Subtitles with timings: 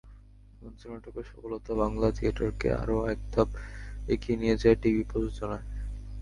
[0.61, 3.49] মঞ্চ নাটকের সফলতা বাংলা থিয়েটারকে আরও একধাপ
[4.07, 5.65] এগিয়ে নিয়ে যায় টিভি প্রযোজনায়।